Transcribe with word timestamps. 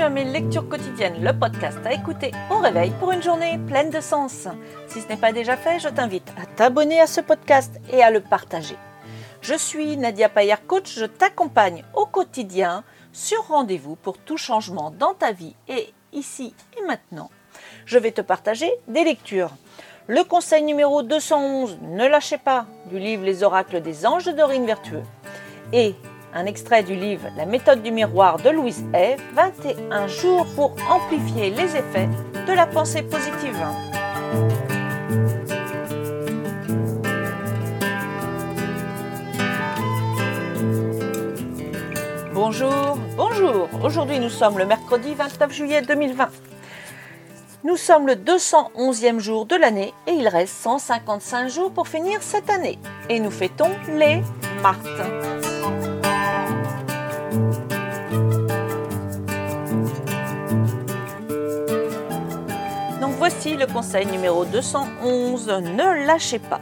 bienvenue 0.00 0.20
à 0.20 0.24
mes 0.24 0.32
lectures 0.32 0.66
quotidiennes, 0.66 1.22
le 1.22 1.38
podcast 1.38 1.78
à 1.84 1.92
écouter 1.92 2.32
au 2.50 2.56
réveil 2.56 2.90
pour 2.98 3.12
une 3.12 3.22
journée 3.22 3.58
pleine 3.66 3.90
de 3.90 4.00
sens. 4.00 4.48
Si 4.86 5.02
ce 5.02 5.08
n'est 5.08 5.18
pas 5.18 5.32
déjà 5.32 5.58
fait, 5.58 5.78
je 5.78 5.88
t'invite 5.88 6.32
à 6.40 6.46
t'abonner 6.46 7.00
à 7.00 7.06
ce 7.06 7.20
podcast 7.20 7.78
et 7.92 8.02
à 8.02 8.10
le 8.10 8.20
partager. 8.20 8.76
Je 9.42 9.54
suis 9.54 9.98
Nadia 9.98 10.30
Payer 10.30 10.54
Coach, 10.66 10.94
je 10.96 11.04
t'accompagne 11.04 11.84
au 11.94 12.06
quotidien 12.06 12.82
sur 13.12 13.46
rendez-vous 13.48 13.96
pour 13.96 14.16
tout 14.16 14.38
changement 14.38 14.90
dans 14.90 15.12
ta 15.12 15.32
vie 15.32 15.54
et 15.68 15.92
ici 16.14 16.54
et 16.78 16.86
maintenant. 16.86 17.30
Je 17.84 17.98
vais 17.98 18.12
te 18.12 18.22
partager 18.22 18.70
des 18.88 19.04
lectures. 19.04 19.50
Le 20.06 20.24
conseil 20.24 20.62
numéro 20.62 21.02
211, 21.02 21.78
Ne 21.82 22.06
lâchez 22.06 22.38
pas, 22.38 22.64
du 22.86 22.98
livre 22.98 23.24
Les 23.24 23.42
oracles 23.42 23.82
des 23.82 24.06
anges 24.06 24.24
de 24.24 24.32
Dorine 24.32 24.64
Vertueux. 24.64 25.02
Un 26.34 26.46
extrait 26.46 26.82
du 26.82 26.94
livre 26.94 27.28
La 27.36 27.46
méthode 27.46 27.82
du 27.82 27.90
miroir 27.90 28.38
de 28.38 28.50
Louise 28.50 28.84
Hay, 28.94 29.16
21 29.34 30.06
jours 30.06 30.46
pour 30.54 30.74
amplifier 30.90 31.50
les 31.50 31.76
effets 31.76 32.08
de 32.46 32.52
la 32.52 32.66
pensée 32.66 33.02
positive. 33.02 33.56
Bonjour, 42.32 42.98
bonjour. 43.16 43.68
Aujourd'hui 43.82 44.18
nous 44.18 44.30
sommes 44.30 44.58
le 44.58 44.66
mercredi 44.66 45.14
29 45.14 45.52
juillet 45.52 45.82
2020. 45.82 46.28
Nous 47.62 47.76
sommes 47.76 48.06
le 48.06 48.14
211e 48.14 49.18
jour 49.18 49.44
de 49.44 49.56
l'année 49.56 49.92
et 50.06 50.12
il 50.12 50.26
reste 50.26 50.54
155 50.62 51.48
jours 51.48 51.70
pour 51.70 51.88
finir 51.88 52.22
cette 52.22 52.48
année. 52.48 52.78
Et 53.10 53.20
nous 53.20 53.30
fêtons 53.30 53.70
les 53.88 54.22
Martes. 54.62 55.29
Donc 63.00 63.12
voici 63.18 63.56
le 63.56 63.66
conseil 63.66 64.06
numéro 64.06 64.44
211, 64.44 65.48
ne 65.48 66.06
lâchez 66.06 66.38
pas. 66.38 66.60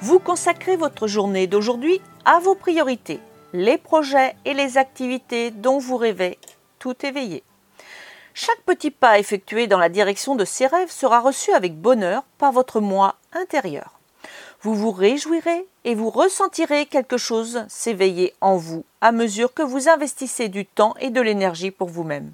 Vous 0.00 0.18
consacrez 0.18 0.76
votre 0.76 1.08
journée 1.08 1.46
d'aujourd'hui 1.46 2.00
à 2.24 2.38
vos 2.38 2.54
priorités, 2.54 3.20
les 3.52 3.78
projets 3.78 4.36
et 4.44 4.54
les 4.54 4.78
activités 4.78 5.50
dont 5.50 5.78
vous 5.78 5.96
rêvez, 5.96 6.38
tout 6.78 6.94
éveillé. 7.04 7.42
Chaque 8.34 8.62
petit 8.64 8.92
pas 8.92 9.18
effectué 9.18 9.66
dans 9.66 9.78
la 9.78 9.88
direction 9.88 10.36
de 10.36 10.44
ces 10.44 10.68
rêves 10.68 10.92
sera 10.92 11.18
reçu 11.18 11.52
avec 11.52 11.76
bonheur 11.76 12.22
par 12.38 12.52
votre 12.52 12.80
moi 12.80 13.16
intérieur. 13.32 13.97
Vous 14.60 14.74
vous 14.74 14.90
réjouirez 14.90 15.66
et 15.84 15.94
vous 15.94 16.10
ressentirez 16.10 16.86
quelque 16.86 17.16
chose 17.16 17.64
s'éveiller 17.68 18.34
en 18.40 18.56
vous 18.56 18.84
à 19.00 19.12
mesure 19.12 19.54
que 19.54 19.62
vous 19.62 19.88
investissez 19.88 20.48
du 20.48 20.66
temps 20.66 20.94
et 21.00 21.10
de 21.10 21.20
l'énergie 21.20 21.70
pour 21.70 21.88
vous-même. 21.88 22.32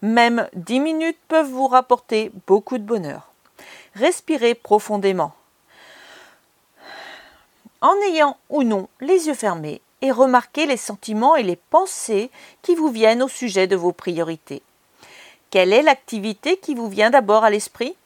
Même 0.00 0.48
dix 0.54 0.80
minutes 0.80 1.18
peuvent 1.28 1.50
vous 1.50 1.66
rapporter 1.66 2.32
beaucoup 2.46 2.78
de 2.78 2.84
bonheur. 2.84 3.30
Respirez 3.94 4.54
profondément. 4.54 5.34
En 7.82 7.94
ayant 8.08 8.38
ou 8.48 8.62
non 8.62 8.88
les 9.00 9.26
yeux 9.26 9.34
fermés 9.34 9.82
et 10.00 10.10
remarquez 10.10 10.64
les 10.64 10.78
sentiments 10.78 11.36
et 11.36 11.42
les 11.42 11.56
pensées 11.56 12.30
qui 12.62 12.74
vous 12.74 12.88
viennent 12.88 13.22
au 13.22 13.28
sujet 13.28 13.66
de 13.66 13.76
vos 13.76 13.92
priorités. 13.92 14.62
Quelle 15.50 15.74
est 15.74 15.82
l'activité 15.82 16.56
qui 16.56 16.74
vous 16.74 16.88
vient 16.88 17.10
d'abord 17.10 17.44
à 17.44 17.50
l'esprit? 17.50 17.96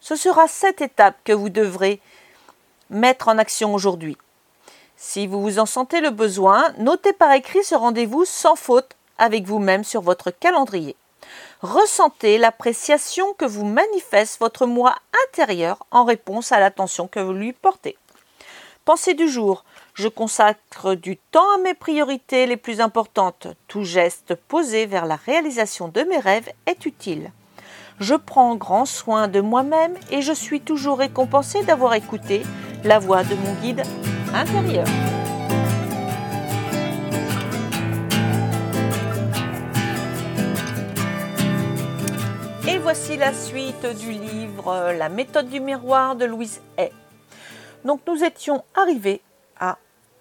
Ce 0.00 0.16
sera 0.16 0.48
cette 0.48 0.80
étape 0.80 1.16
que 1.24 1.32
vous 1.32 1.50
devrez 1.50 2.00
mettre 2.90 3.28
en 3.28 3.38
action 3.38 3.74
aujourd'hui. 3.74 4.16
Si 4.96 5.26
vous 5.26 5.40
vous 5.40 5.58
en 5.58 5.66
sentez 5.66 6.00
le 6.00 6.10
besoin, 6.10 6.72
notez 6.78 7.12
par 7.12 7.32
écrit 7.32 7.64
ce 7.64 7.74
rendez-vous 7.74 8.24
sans 8.24 8.56
faute 8.56 8.96
avec 9.16 9.44
vous-même 9.44 9.84
sur 9.84 10.02
votre 10.02 10.30
calendrier. 10.30 10.96
Ressentez 11.62 12.38
l'appréciation 12.38 13.32
que 13.34 13.44
vous 13.44 13.64
manifeste 13.64 14.40
votre 14.40 14.66
moi 14.66 14.94
intérieur 15.28 15.86
en 15.90 16.04
réponse 16.04 16.52
à 16.52 16.60
l'attention 16.60 17.06
que 17.06 17.20
vous 17.20 17.32
lui 17.32 17.52
portez. 17.52 17.96
Pensée 18.84 19.14
du 19.14 19.28
jour. 19.28 19.64
Je 19.94 20.08
consacre 20.08 20.94
du 20.94 21.16
temps 21.16 21.54
à 21.54 21.58
mes 21.58 21.74
priorités 21.74 22.46
les 22.46 22.56
plus 22.56 22.80
importantes. 22.80 23.48
Tout 23.68 23.84
geste 23.84 24.34
posé 24.34 24.86
vers 24.86 25.04
la 25.04 25.16
réalisation 25.16 25.88
de 25.88 26.02
mes 26.02 26.18
rêves 26.18 26.50
est 26.66 26.86
utile. 26.86 27.30
Je 27.98 28.14
prends 28.14 28.56
grand 28.56 28.86
soin 28.86 29.28
de 29.28 29.40
moi-même 29.40 29.94
et 30.10 30.22
je 30.22 30.32
suis 30.32 30.60
toujours 30.60 30.98
récompensée 30.98 31.62
d'avoir 31.64 31.94
écouté 31.94 32.42
la 32.84 32.98
voix 32.98 33.22
de 33.24 33.34
mon 33.34 33.52
guide 33.54 33.82
intérieur. 34.32 34.86
Et 42.68 42.78
voici 42.78 43.16
la 43.16 43.34
suite 43.34 43.86
du 43.98 44.12
livre 44.12 44.92
La 44.96 45.08
méthode 45.08 45.48
du 45.48 45.60
miroir 45.60 46.16
de 46.16 46.24
Louise 46.24 46.60
Hay. 46.78 46.92
Donc 47.84 48.00
nous 48.06 48.22
étions 48.24 48.64
arrivés 48.74 49.20
à 49.58 49.78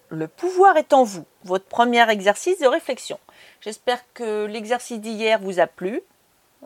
Le 0.09 0.27
pouvoir 0.27 0.75
est 0.77 0.91
en 0.91 1.03
vous, 1.03 1.25
votre 1.43 1.65
premier 1.65 2.09
exercice 2.09 2.59
de 2.59 2.67
réflexion. 2.67 3.19
J'espère 3.61 4.01
que 4.13 4.45
l'exercice 4.45 4.99
d'hier 4.99 5.39
vous 5.39 5.59
a 5.59 5.67
plu. 5.67 6.01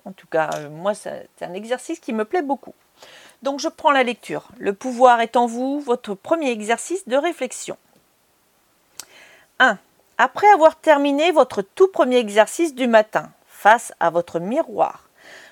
En 0.06 0.12
tout 0.12 0.28
cas, 0.28 0.50
euh, 0.56 0.70
moi, 0.70 0.94
c'est 0.94 1.28
un 1.42 1.53
exercice 1.53 2.00
qui 2.00 2.14
me 2.14 2.26
plaît 2.26 2.42
beaucoup. 2.42 2.74
Donc 3.44 3.59
je 3.59 3.68
prends 3.68 3.92
la 3.92 4.04
lecture. 4.04 4.48
Le 4.58 4.74
pouvoir 4.74 5.20
est 5.20 5.36
en 5.36 5.46
vous, 5.48 5.81
votre 5.81 6.16
premier 6.16 6.50
exercice 6.50 7.08
de 7.09 7.18
réflexion. 7.18 7.78
1. 9.59 9.78
Après 10.18 10.48
avoir 10.48 10.78
terminé 10.78 11.31
votre 11.31 11.62
tout 11.62 11.90
premier 11.90 12.18
exercice 12.18 12.74
du 12.74 12.88
matin, 12.88 13.30
face 13.48 13.94
à 14.00 14.09
votre 14.09 14.40
miroir, 14.40 15.09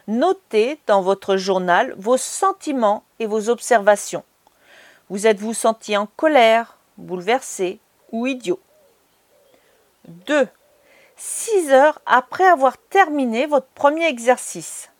notez 0.07 0.80
dans 0.88 1.01
votre 1.01 1.35
journal 1.35 1.94
vos 1.97 2.16
sentiments 2.16 3.03
et 3.19 3.25
vos 3.25 3.50
observations. 3.50 4.24
Vous 5.09 5.28
êtes-vous 5.28 5.53
senti 5.53 5.97
en 5.97 6.06
colère, 6.06 6.78
bouleversé 6.97 7.80
ou 8.13 8.25
idiot? 8.25 8.59
2. 10.07 10.47
6 11.18 11.72
heures 11.72 12.00
après 12.06 12.46
avoir 12.46 12.78
terminé 12.78 13.47
votre 13.47 13.68
premier 13.75 14.07
exercice, 14.07 14.91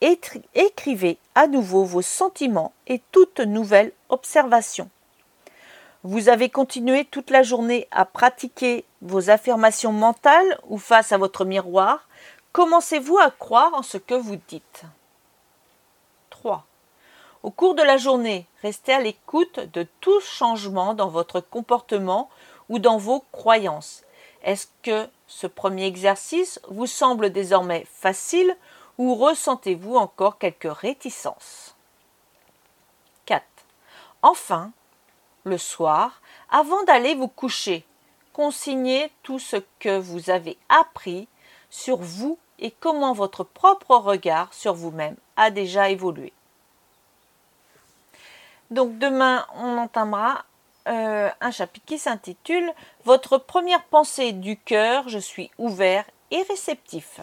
écrivez 0.00 1.18
à 1.34 1.46
nouveau 1.46 1.84
vos 1.84 2.02
sentiments 2.02 2.72
et 2.86 3.00
toute 3.12 3.40
nouvelle 3.40 3.92
observation. 4.08 4.90
Vous 6.04 6.28
avez 6.28 6.48
continué 6.48 7.04
toute 7.04 7.30
la 7.30 7.42
journée 7.42 7.88
à 7.90 8.04
pratiquer 8.04 8.84
vos 9.02 9.30
affirmations 9.30 9.92
mentales 9.92 10.58
ou 10.68 10.78
face 10.78 11.12
à 11.12 11.18
votre 11.18 11.44
miroir. 11.44 12.08
Commencez-vous 12.52 13.18
à 13.18 13.30
croire 13.30 13.74
en 13.74 13.82
ce 13.82 13.98
que 13.98 14.14
vous 14.14 14.38
dites 14.48 14.82
3. 16.30 16.64
Au 17.42 17.50
cours 17.50 17.74
de 17.74 17.82
la 17.82 17.96
journée, 17.96 18.46
restez 18.62 18.92
à 18.92 19.00
l'écoute 19.00 19.60
de 19.72 19.86
tout 20.00 20.20
changement 20.20 20.94
dans 20.94 21.08
votre 21.08 21.40
comportement 21.40 22.30
ou 22.68 22.78
dans 22.78 22.98
vos 22.98 23.24
croyances. 23.32 24.02
Est-ce 24.42 24.68
que 24.82 25.08
ce 25.26 25.46
premier 25.46 25.86
exercice 25.86 26.60
vous 26.68 26.86
semble 26.86 27.30
désormais 27.30 27.86
facile 27.92 28.56
ou 28.98 29.14
ressentez-vous 29.14 29.96
encore 29.96 30.38
quelques 30.38 30.72
réticences? 30.72 31.74
4. 33.26 33.44
Enfin, 34.22 34.72
le 35.44 35.56
soir, 35.56 36.20
avant 36.50 36.82
d'aller 36.84 37.14
vous 37.14 37.28
coucher, 37.28 37.86
consignez 38.32 39.10
tout 39.22 39.38
ce 39.38 39.56
que 39.78 39.98
vous 39.98 40.30
avez 40.30 40.58
appris 40.68 41.28
sur 41.70 41.98
vous 41.98 42.38
et 42.58 42.72
comment 42.72 43.12
votre 43.12 43.44
propre 43.44 43.96
regard 43.96 44.52
sur 44.52 44.74
vous-même 44.74 45.16
a 45.36 45.50
déjà 45.50 45.90
évolué. 45.90 46.32
Donc 48.70 48.98
demain, 48.98 49.46
on 49.54 49.78
entamera 49.78 50.44
euh, 50.88 51.30
un 51.40 51.50
chapitre 51.50 51.86
qui 51.86 51.98
s'intitule 51.98 52.72
Votre 53.04 53.38
première 53.38 53.84
pensée 53.84 54.32
du 54.32 54.56
cœur, 54.56 55.08
je 55.08 55.18
suis 55.18 55.50
ouvert 55.58 56.04
et 56.30 56.42
réceptif. 56.42 57.20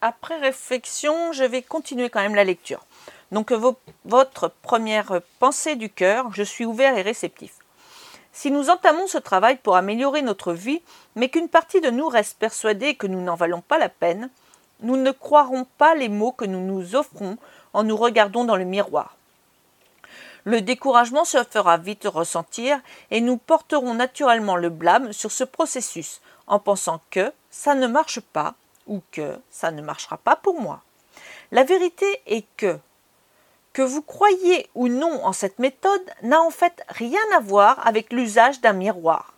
Après 0.00 0.38
réflexion, 0.38 1.32
je 1.32 1.44
vais 1.44 1.62
continuer 1.62 2.10
quand 2.10 2.20
même 2.20 2.34
la 2.34 2.44
lecture. 2.44 2.84
Donc 3.32 3.52
votre 4.04 4.48
première 4.62 5.20
pensée 5.38 5.76
du 5.76 5.90
cœur, 5.90 6.32
je 6.32 6.42
suis 6.42 6.64
ouvert 6.64 6.96
et 6.98 7.02
réceptif. 7.02 7.52
Si 8.32 8.50
nous 8.50 8.70
entamons 8.70 9.06
ce 9.06 9.18
travail 9.18 9.56
pour 9.56 9.76
améliorer 9.76 10.22
notre 10.22 10.52
vie, 10.52 10.82
mais 11.16 11.28
qu'une 11.28 11.48
partie 11.48 11.80
de 11.80 11.90
nous 11.90 12.08
reste 12.08 12.38
persuadée 12.38 12.94
que 12.94 13.06
nous 13.06 13.20
n'en 13.20 13.34
valons 13.34 13.60
pas 13.60 13.78
la 13.78 13.88
peine, 13.88 14.30
nous 14.82 14.96
ne 14.96 15.10
croirons 15.10 15.66
pas 15.78 15.94
les 15.94 16.08
mots 16.08 16.32
que 16.32 16.44
nous 16.44 16.60
nous 16.60 16.96
offrons 16.96 17.36
en 17.72 17.82
nous 17.82 17.96
regardant 17.96 18.44
dans 18.44 18.56
le 18.56 18.64
miroir. 18.64 19.16
Le 20.44 20.62
découragement 20.62 21.24
se 21.24 21.42
fera 21.44 21.76
vite 21.76 22.06
ressentir 22.06 22.80
et 23.10 23.20
nous 23.20 23.36
porterons 23.36 23.94
naturellement 23.94 24.56
le 24.56 24.70
blâme 24.70 25.12
sur 25.12 25.30
ce 25.30 25.44
processus 25.44 26.20
en 26.46 26.58
pensant 26.58 27.00
que 27.10 27.32
ça 27.50 27.74
ne 27.74 27.86
marche 27.86 28.20
pas 28.20 28.54
ou 28.90 29.00
que 29.12 29.38
ça 29.48 29.70
ne 29.70 29.80
marchera 29.80 30.18
pas 30.18 30.36
pour 30.36 30.60
moi. 30.60 30.82
La 31.52 31.64
vérité 31.64 32.06
est 32.26 32.44
que 32.58 32.78
que 33.72 33.82
vous 33.82 34.02
croyez 34.02 34.68
ou 34.74 34.88
non 34.88 35.24
en 35.24 35.32
cette 35.32 35.60
méthode 35.60 36.04
n'a 36.22 36.40
en 36.42 36.50
fait 36.50 36.82
rien 36.88 37.20
à 37.36 37.40
voir 37.40 37.86
avec 37.86 38.12
l'usage 38.12 38.60
d'un 38.60 38.74
miroir. 38.74 39.32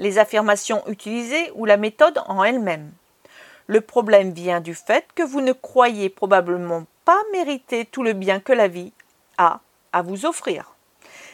les 0.00 0.18
affirmations 0.18 0.86
utilisées 0.86 1.50
ou 1.56 1.64
la 1.64 1.76
méthode 1.76 2.22
en 2.26 2.44
elle-même. 2.44 2.92
Le 3.66 3.80
problème 3.80 4.30
vient 4.30 4.60
du 4.60 4.74
fait 4.74 5.04
que 5.14 5.24
vous 5.24 5.40
ne 5.40 5.52
croyez 5.52 6.08
probablement 6.08 6.84
pas 7.04 7.20
mériter 7.32 7.84
tout 7.84 8.04
le 8.04 8.12
bien 8.12 8.38
que 8.38 8.52
la 8.52 8.68
vie 8.68 8.92
a 9.38 9.60
à 9.92 10.02
vous 10.02 10.24
offrir. 10.24 10.74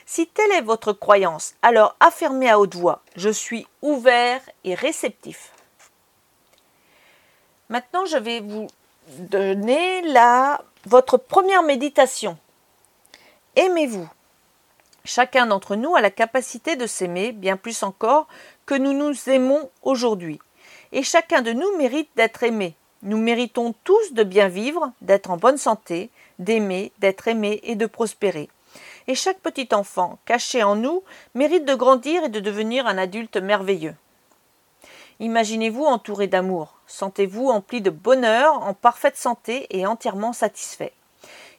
Si 0.06 0.26
telle 0.26 0.52
est 0.52 0.62
votre 0.62 0.92
croyance, 0.92 1.54
alors 1.62 1.96
affirmez 2.00 2.50
à 2.50 2.58
haute 2.58 2.74
voix 2.74 3.02
Je 3.16 3.30
suis 3.30 3.66
ouvert 3.82 4.40
et 4.64 4.74
réceptif. 4.74 5.53
Maintenant, 7.70 8.04
je 8.04 8.18
vais 8.18 8.40
vous 8.40 8.66
donner 9.18 10.02
la, 10.02 10.60
votre 10.84 11.16
première 11.16 11.62
méditation. 11.62 12.36
Aimez-vous. 13.56 14.08
Chacun 15.06 15.46
d'entre 15.46 15.74
nous 15.74 15.94
a 15.96 16.02
la 16.02 16.10
capacité 16.10 16.76
de 16.76 16.86
s'aimer 16.86 17.32
bien 17.32 17.56
plus 17.56 17.82
encore 17.82 18.26
que 18.66 18.74
nous 18.74 18.92
nous 18.92 19.14
aimons 19.28 19.70
aujourd'hui. 19.82 20.40
Et 20.92 21.02
chacun 21.02 21.40
de 21.40 21.52
nous 21.52 21.76
mérite 21.78 22.10
d'être 22.16 22.42
aimé. 22.42 22.74
Nous 23.02 23.18
méritons 23.18 23.74
tous 23.84 24.12
de 24.12 24.24
bien 24.24 24.48
vivre, 24.48 24.92
d'être 25.00 25.30
en 25.30 25.36
bonne 25.36 25.58
santé, 25.58 26.10
d'aimer, 26.38 26.92
d'être 26.98 27.28
aimé 27.28 27.60
et 27.62 27.76
de 27.76 27.86
prospérer. 27.86 28.48
Et 29.06 29.14
chaque 29.14 29.40
petit 29.40 29.68
enfant 29.72 30.18
caché 30.26 30.62
en 30.62 30.76
nous 30.76 31.02
mérite 31.34 31.64
de 31.64 31.74
grandir 31.74 32.24
et 32.24 32.28
de 32.30 32.40
devenir 32.40 32.86
un 32.86 32.98
adulte 32.98 33.36
merveilleux. 33.36 33.94
Imaginez-vous 35.20 35.84
entouré 35.84 36.26
d'amour, 36.26 36.74
sentez-vous 36.86 37.48
empli 37.48 37.80
de 37.80 37.90
bonheur, 37.90 38.62
en 38.62 38.74
parfaite 38.74 39.16
santé 39.16 39.66
et 39.70 39.86
entièrement 39.86 40.32
satisfait. 40.32 40.92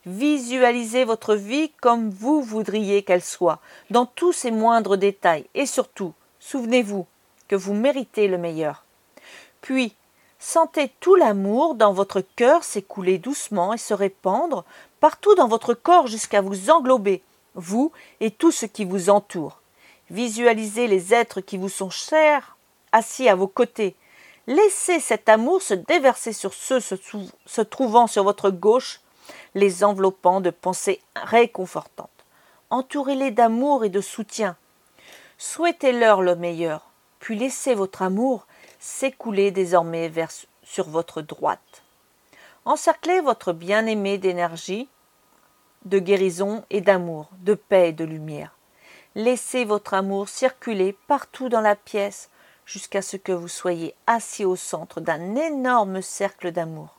Visualisez 0.06 1.04
votre 1.06 1.36
vie 1.36 1.72
comme 1.82 2.10
vous 2.10 2.42
voudriez 2.42 3.04
qu'elle 3.04 3.24
soit, 3.24 3.60
dans 3.90 4.06
tous 4.06 4.34
ses 4.34 4.52
moindres 4.52 4.98
détails, 4.98 5.46
et 5.56 5.66
surtout, 5.66 6.14
souvenez-vous 6.40 7.08
que 7.48 7.56
vous 7.56 7.74
méritez 7.74 8.28
le 8.28 8.38
meilleur. 8.38 8.84
Puis, 9.62 9.96
sentez 10.38 10.92
tout 11.00 11.16
l'amour 11.16 11.76
dans 11.76 11.94
votre 11.94 12.22
cœur 12.22 12.64
s'écouler 12.64 13.18
doucement 13.18 13.74
et 13.74 13.80
se 13.80 13.94
répandre 13.94 14.66
partout 15.00 15.34
dans 15.36 15.48
votre 15.48 15.74
corps 15.74 16.08
jusqu'à 16.08 16.42
vous 16.42 16.70
englober, 16.70 17.24
vous 17.56 17.92
et 18.20 18.32
tout 18.32 18.52
ce 18.52 18.66
qui 18.66 18.86
vous 18.86 19.10
entoure. 19.10 19.62
Visualisez 20.12 20.88
les 20.88 21.14
êtres 21.14 21.42
qui 21.42 21.58
vous 21.58 21.70
sont 21.70 21.90
chers 21.90 22.55
assis 22.96 23.28
à 23.28 23.36
vos 23.36 23.50
côtés. 23.50 23.94
Laissez 24.48 25.02
cet 25.02 25.28
amour 25.28 25.62
se 25.62 25.74
déverser 25.74 26.32
sur 26.32 26.54
ceux 26.54 26.80
se, 26.80 27.62
trouvant 27.62 28.08
sur 28.08 28.24
votre 28.24 28.50
gauche, 28.50 29.02
les 29.54 29.84
enveloppant 29.84 30.40
de 30.40 30.50
pensées 30.50 31.02
réconfortantes. 31.16 32.10
Entourez-les 32.70 33.32
d'amour 33.32 33.84
et 33.84 33.90
de 33.90 34.00
soutien. 34.00 34.56
Souhaitez-leur 35.38 36.22
le 36.22 36.36
meilleur, 36.36 36.90
puis 37.20 37.38
laissez 37.38 37.76
votre 37.76 38.02
amour 38.02 38.48
s'écouler 38.80 39.52
désormais 39.52 40.08
vers, 40.08 40.32
sur 40.64 40.88
votre 40.88 41.22
droite. 41.22 41.84
Encerclez 42.64 43.20
votre 43.20 43.52
bien-aimé 43.52 44.18
d'énergie, 44.18 44.88
de 45.84 46.00
guérison 46.00 46.64
et 46.70 46.80
d'amour, 46.80 47.28
de 47.40 47.56
paix 47.56 47.90
et 47.90 47.94
de 47.94 48.06
lumière. 48.06 48.56
Laissez 49.16 49.66
votre 49.66 49.94
amour 49.94 50.30
circuler 50.30 50.96
partout 51.08 51.50
dans 51.50 51.62
la 51.62 51.76
pièce 51.76 52.30
jusqu'à 52.66 53.02
ce 53.02 53.18
que 53.18 53.32
vous 53.32 53.48
soyez 53.48 53.94
assis 54.08 54.46
au 54.46 54.56
centre 54.56 55.02
d'un 55.02 55.36
énorme 55.36 56.02
cercle 56.02 56.52
d'amour. 56.52 56.96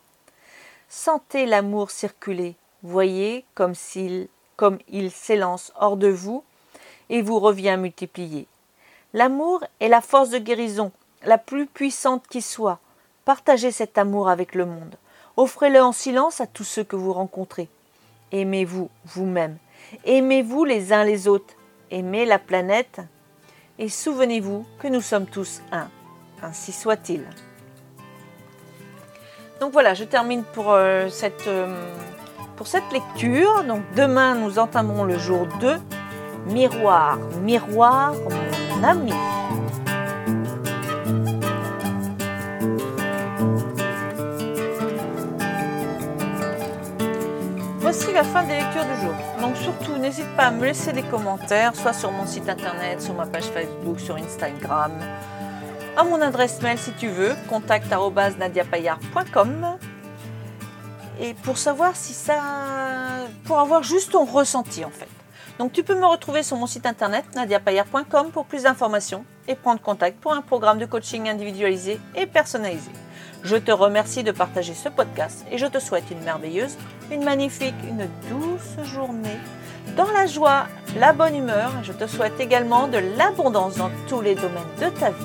Sentez 0.89 1.47
l'amour 1.47 1.91
circuler, 1.91 2.55
voyez 2.83 3.45
comme 3.55 3.75
s'il 3.75 4.29
comme 4.57 4.79
il 4.89 5.11
s'élance 5.11 5.73
hors 5.79 5.97
de 5.97 6.09
vous 6.09 6.43
et 7.11 7.23
vous 7.23 7.39
revient 7.39 7.77
multiplié. 7.79 8.47
L'amour 9.13 9.65
est 9.81 9.89
la 9.89 10.01
force 10.01 10.31
de 10.31 10.39
guérison 10.39 10.93
la 11.25 11.39
plus 11.39 11.67
puissante 11.67 12.27
qui 12.29 12.43
soit. 12.43 12.79
Partagez 13.25 13.73
cet 13.73 13.99
amour 13.99 14.29
avec 14.29 14.55
le 14.55 14.65
monde. 14.65 14.97
Offrez-le 15.37 15.83
en 15.83 15.93
silence 15.93 16.41
à 16.41 16.47
tous 16.47 16.65
ceux 16.65 16.85
que 16.85 16.97
vous 16.97 17.13
rencontrez. 17.13 17.69
Aimez-vous 18.33 18.89
vous-même. 19.05 19.59
Aimez-vous 20.05 20.65
les 20.65 20.93
uns 20.93 21.05
les 21.05 21.29
autres. 21.29 21.55
Aimez 21.91 22.25
la 22.25 22.39
planète. 22.39 23.01
Et 23.79 23.89
souvenez-vous 23.89 24.65
que 24.79 24.89
nous 24.89 25.03
sommes 25.03 25.27
tous 25.27 25.61
un. 25.71 25.89
Ainsi 26.43 26.73
soit-il. 26.73 27.25
Donc 29.61 29.73
voilà, 29.73 29.95
je 29.95 30.05
termine 30.05 30.45
pour, 30.45 30.73
euh, 30.73 31.09
cette, 31.09 31.47
euh, 31.47 31.95
cette 32.65 32.91
lecture. 32.93 33.65
Donc 33.65 33.83
demain, 33.95 34.35
nous 34.35 34.59
entamerons 34.59 35.05
le 35.05 35.19
jour 35.19 35.47
2. 35.61 35.77
Miroir, 36.49 37.19
miroir, 37.43 38.15
mon 38.71 38.85
ami. 38.85 39.13
Fin 48.25 48.43
des 48.45 48.57
lectures 48.57 48.85
du 48.85 48.97
jour. 49.01 49.15
Donc 49.41 49.57
surtout, 49.57 49.97
n'hésite 49.99 50.29
pas 50.37 50.45
à 50.45 50.51
me 50.51 50.65
laisser 50.65 50.93
des 50.93 51.03
commentaires, 51.03 51.75
soit 51.75 51.93
sur 51.93 52.11
mon 52.13 52.27
site 52.27 52.49
internet, 52.49 53.03
sur 53.03 53.15
ma 53.15 53.27
page 53.27 53.45
Facebook, 53.45 54.01
sur 54.01 54.17
Instagram, 54.17 54.93
à 55.97 56.05
mon 56.05 56.21
adresse 56.21 56.61
mail 56.63 56.79
si 56.79 56.93
tu 56.93 57.09
veux, 57.09 57.35
contact@nadiapayard.com. 57.49 59.79
Et 61.21 61.35
pour 61.35 61.59
savoir 61.59 61.97
si 61.97 62.13
ça, 62.13 62.37
pour 63.45 63.59
avoir 63.59 63.83
juste 63.83 64.13
ton 64.13 64.25
ressenti 64.25 64.85
en 64.85 64.91
fait. 64.91 65.09
Donc 65.59 65.73
tu 65.73 65.83
peux 65.83 65.95
me 65.95 66.05
retrouver 66.05 66.43
sur 66.43 66.59
mon 66.59 66.67
site 66.67 66.85
internet 66.85 67.25
nadiapayard.com 67.35 68.31
pour 68.31 68.45
plus 68.45 68.65
d'informations 68.65 69.25
et 69.49 69.55
prendre 69.55 69.81
contact 69.81 70.21
pour 70.21 70.35
un 70.35 70.43
programme 70.43 70.77
de 70.79 70.85
coaching 70.85 71.27
individualisé 71.29 71.99
et 72.15 72.27
personnalisé. 72.27 72.91
Je 73.47 73.55
te 73.55 73.71
remercie 73.71 74.25
de 74.25 74.33
partager 74.33 74.75
ce 74.75 74.89
podcast 74.89 75.47
et 75.53 75.57
je 75.57 75.67
te 75.67 75.79
souhaite 75.79 76.11
une 76.11 76.19
merveilleuse, 76.25 76.77
une 77.13 77.23
magnifique, 77.23 77.77
une 77.89 78.09
douce 78.29 78.85
journée 78.93 79.39
dans 79.97 80.11
la 80.11 80.27
joie, 80.27 80.67
la 80.99 81.13
bonne 81.13 81.37
humeur. 81.37 81.71
Je 81.85 81.93
te 81.93 82.09
souhaite 82.09 82.41
également 82.41 82.89
de 82.89 82.99
l'abondance 83.17 83.77
dans 83.77 83.93
tous 84.09 84.21
les 84.21 84.35
domaines 84.35 84.75
de 84.81 84.89
ta 84.99 85.11
vie, 85.11 85.25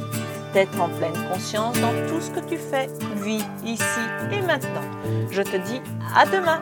d'être 0.53 0.79
en 0.79 0.89
pleine 0.89 1.17
conscience 1.33 1.75
dans 1.81 1.93
tout 2.07 2.21
ce 2.21 2.29
que 2.29 2.47
tu 2.47 2.57
fais, 2.57 2.89
vis 3.23 3.43
ici 3.65 4.01
et 4.31 4.41
maintenant. 4.41 4.85
Je 5.31 5.41
te 5.41 5.57
dis 5.57 5.81
à 6.15 6.27
demain. 6.27 6.61